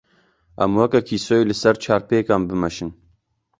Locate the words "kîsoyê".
1.07-1.43